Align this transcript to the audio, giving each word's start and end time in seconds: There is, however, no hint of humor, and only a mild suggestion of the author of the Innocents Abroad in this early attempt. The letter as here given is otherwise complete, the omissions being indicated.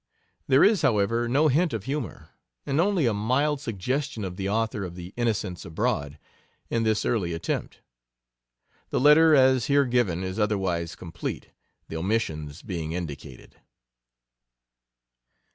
There 0.47 0.63
is, 0.63 0.81
however, 0.81 1.29
no 1.29 1.47
hint 1.47 1.73
of 1.73 1.83
humor, 1.83 2.29
and 2.65 2.81
only 2.81 3.05
a 3.05 3.13
mild 3.13 3.61
suggestion 3.61 4.23
of 4.25 4.35
the 4.35 4.49
author 4.49 4.83
of 4.83 4.95
the 4.95 5.13
Innocents 5.15 5.63
Abroad 5.63 6.17
in 6.71 6.81
this 6.81 7.05
early 7.05 7.33
attempt. 7.33 7.81
The 8.89 8.99
letter 8.99 9.35
as 9.35 9.67
here 9.67 9.85
given 9.85 10.23
is 10.23 10.39
otherwise 10.39 10.95
complete, 10.95 11.49
the 11.87 11.97
omissions 11.97 12.63
being 12.63 12.93
indicated. 12.93 13.57